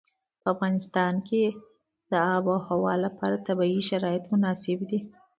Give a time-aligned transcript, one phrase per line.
[0.41, 1.43] په افغانستان کې
[2.09, 4.99] د آب وهوا لپاره طبیعي شرایط مناسب دي.